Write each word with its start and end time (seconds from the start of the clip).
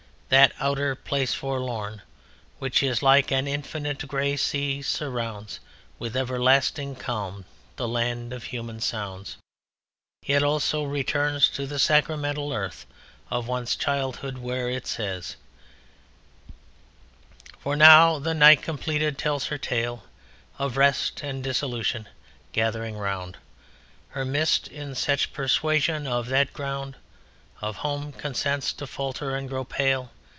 that 0.31 0.53
outer 0.61 0.95
place 0.95 1.33
forlorn 1.33 2.01
Which, 2.57 2.81
like 3.01 3.31
an 3.33 3.49
infinite 3.49 4.07
grey 4.07 4.37
sea, 4.37 4.81
surrounds 4.81 5.59
With 5.99 6.15
everlasting 6.15 6.95
calm 6.95 7.43
the 7.75 7.85
land 7.85 8.31
of 8.31 8.45
human 8.45 8.79
sounds; 8.79 9.35
yet 10.23 10.41
also 10.41 10.85
returns 10.85 11.49
to 11.49 11.67
the 11.67 11.77
sacramental 11.77 12.53
earth 12.53 12.85
of 13.29 13.49
one's 13.49 13.75
childhood 13.75 14.37
where 14.37 14.69
it 14.69 14.87
says: 14.87 15.35
For 17.59 17.75
now 17.75 18.17
the 18.17 18.33
Night 18.33 18.61
completed 18.61 19.17
tells 19.17 19.47
her 19.47 19.57
tale 19.57 20.05
Of 20.57 20.77
rest 20.77 21.21
and 21.23 21.43
dissolution: 21.43 22.07
gathering 22.53 22.95
round 22.97 23.35
Her 24.11 24.23
mist 24.23 24.69
in 24.69 24.95
such 24.95 25.33
persuasion 25.33 26.05
that 26.05 26.25
the 26.29 26.45
ground 26.53 26.95
Of 27.59 27.75
Home 27.75 28.13
consents 28.13 28.71
to 28.71 28.87
falter 28.87 29.35
and 29.35 29.49
grow 29.49 29.65
pale. 29.65 30.09